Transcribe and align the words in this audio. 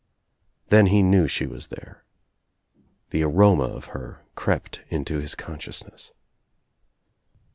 Then 0.69 0.87
he 0.87 1.03
knew 1.03 1.27
she 1.27 1.45
was 1.45 1.67
there. 1.67 2.03
The 3.11 3.21
aroma 3.21 3.65
of 3.65 3.85
her 3.93 4.25
crept 4.33 4.81
into 4.89 5.19
his 5.19 5.35
consciousness. 5.35 6.11